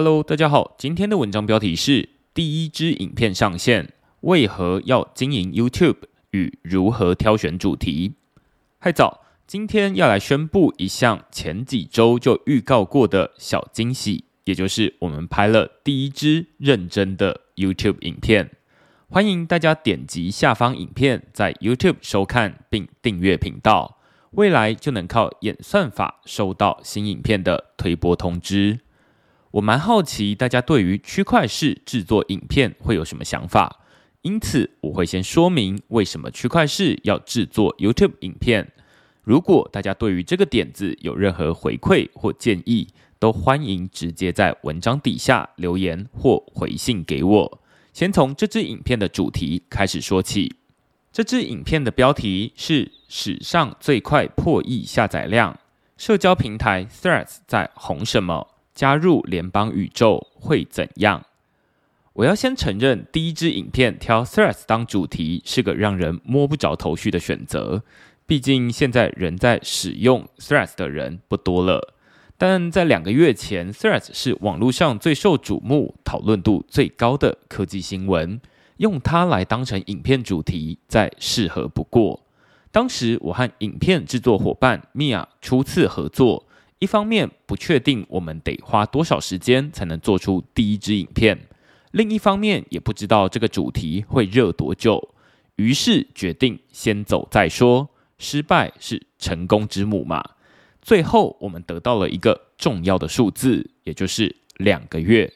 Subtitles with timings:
[0.00, 5.96] Hello，大家好，今天的文章标题是第一支影片上线，为何要经营 YouTube
[6.30, 8.12] 与如何挑选主题？
[8.78, 18.52] 嗨早，今天要来宣布一项前几周就预告过的小惊喜，也就是我们拍了第一支认真的 YouTube 影片，
[19.08, 23.98] 欢迎大家点击下方影片，在 YouTube 收看并订阅频道，
[24.30, 28.78] 未来就能靠演算法收到新影片的推播通知。
[29.58, 33.80] 我蛮好奇大家对于区块式制作影片会有什么想法，
[34.22, 38.70] 因此我会先说明为什么区块式要制作 YouTube 影片。
[39.24, 42.86] 如果大家对于这个点子有任何回馈或建议，
[43.18, 47.60] 都欢迎直接在文章底下留言或回信给我。
[47.92, 50.54] 先从这支影片的主题开始说起。
[51.10, 55.58] 这支影片的标题是“史上最快破亿下载量，
[55.96, 58.46] 社交平台 Threads 在红什么？”
[58.78, 61.26] 加入联邦宇宙会怎样？
[62.12, 67.82] 我要先承认，第一支影片挑 Threads 当主题是个让人摸不着头绪的选择。
[68.24, 71.92] 毕竟现在人在使用 Threads 的人不多了。
[72.36, 78.40] 但在两个月前，Threads 是网络上最受瞩目、讨论度最高的科技新闻，
[78.76, 82.20] 用它来当成影片主题再适合不过。
[82.70, 86.44] 当时我和影片制作伙伴 Mia 初次合作。
[86.78, 91.38] 一方面不确定我们得花多少时间才能做出第一支影片，
[91.90, 95.14] 另一方面也不知道这个主题会热多久，
[95.56, 97.88] 于是决定先走再说。
[98.18, 100.22] 失败是成功之母嘛？
[100.82, 105.32] 最后我们得到了一个重要的数字，也就是两个月。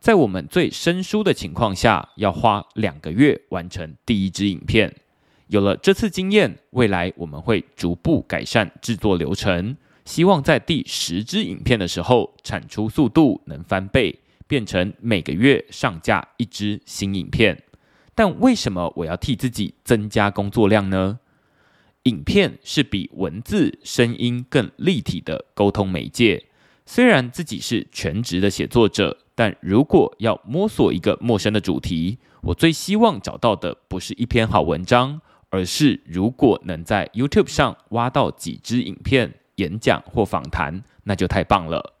[0.00, 4.94] 在我们最生疏的情况下，要花两个月完成第一支影片。
[5.48, 9.76] 有了这次经验，未来我们会逐步改善制作流程。
[10.04, 17.62] 希望在第十支影片的时候，产出速度能翻倍，变成每个月上架一支新影片。
[18.14, 21.20] 但为什么我要替自己增加工作量呢？
[22.04, 26.46] 影片是比文字、声音更立体的沟通媒介。
[26.86, 39.34] 虽然自己是全职的写作者，但如果要摸索一个陌生的主题，我最希望找到的不是一篇好文章，而是如果能在 YouTube 上挖到几支影片。
[39.60, 41.94] 演讲或访谈，那就太棒了。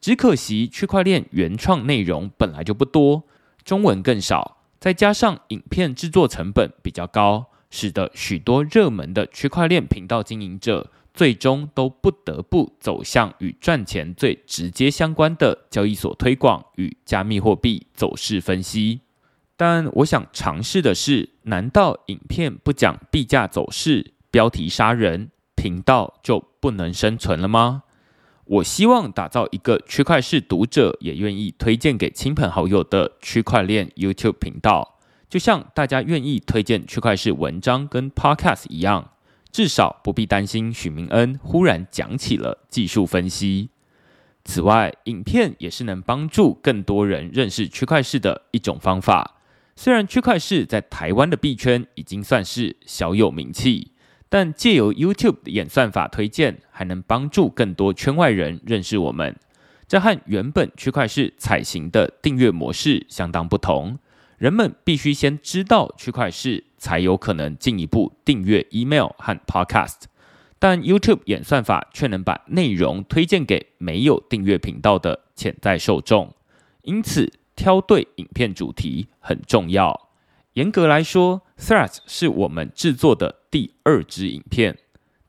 [0.00, 3.24] 只可惜区块链原创内容本来就不多，
[3.64, 19.00] 中文更少，再加上影片制作成本比较高，使得许多热门的区块链频道经营者，最终都不得不走向与赚钱最直接相关的交易所推广与加密货币走势分析。
[19.56, 25.30] 但我想尝试的是，难道影片不讲币价走势，标题杀人？
[25.58, 27.82] 频道就不能生存了吗？
[28.44, 39.10] 我希望打造一个区块式读者也愿意推荐给亲朋好友的区块链 YouTube 频道，就像大家愿意推荐区块式文章跟 Podcast 一样，
[39.50, 43.70] 至少不必担心许明恩忽然讲起了技术分析。
[44.44, 49.34] 此外，影片也是能帮助更多人认识区块式的一种方法。
[49.74, 53.92] 虽然区块式在台湾的币圈已经算是小有名气。
[54.28, 59.36] 但借由 YouTube 的演算法推荐，还能帮助更多圈外人认识我们。
[59.86, 63.98] 这和原本区块式彩形的订阅模式相当不同。
[64.36, 70.02] 人们必须先知道区块式，才有可能进一步订阅 email 和 podcast。
[70.58, 76.34] 但 YouTube 演算法却能把内容推荐给没有订阅频道的潜在受众。
[76.82, 80.08] 因此，挑对影片主题很重要。
[80.52, 84.76] 严格来说，Threads 是我们制作的第二支影片。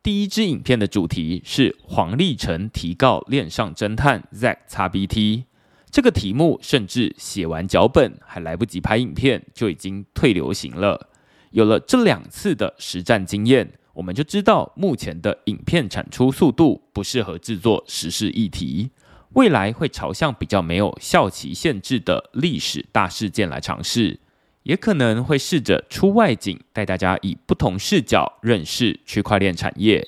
[0.03, 5.45] 第一支影片的主题是黄立成提告恋上侦探 Zack 擦 BT。
[5.91, 11.09] 这个题目甚至写完脚本还来不及拍影片，就已经退流行了。
[11.51, 18.91] 有了这两次的实战经验，我们就知道目前的影片产出速度不适合制作时事议题。
[19.33, 24.19] 未来会朝向比较没有效期限制的历史大事件来尝试。
[24.63, 30.07] 也可能会试着出外景，带大家以不同视角认识区块链产业。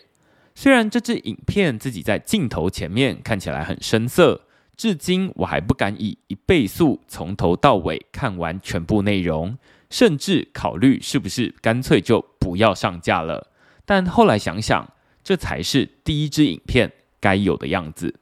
[0.53, 4.41] 虽然这支影片自己在镜头前面看起来很生涩，
[4.75, 9.57] 至今我还不敢以一倍速从头到尾看完全部内容，
[9.89, 13.51] 甚至考虑是不是干脆就不要上架了。
[13.85, 14.93] 但后来想想，
[15.23, 18.15] 这才是第一支影片该有的样子。